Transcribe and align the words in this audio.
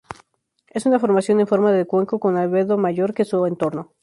Es 0.67 0.87
una 0.87 0.97
formación 0.97 1.39
en 1.41 1.45
forma 1.45 1.71
de 1.71 1.85
cuenco 1.85 2.19
con 2.19 2.33
un 2.33 2.39
albedo 2.39 2.75
mayor 2.75 3.13
que 3.13 3.23
su 3.23 3.45
entorno. 3.45 3.93